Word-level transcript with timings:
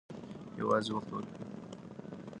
یوازې 0.59 0.91
وخت 0.95 1.09
ورکړئ. 1.13 1.45